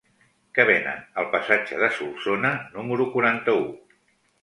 Què 0.57 0.63
venen 0.69 1.03
al 1.23 1.27
passatge 1.35 1.79
de 1.83 1.91
Solsona 2.01 2.57
número 2.75 3.11
quaranta-u? 3.15 3.65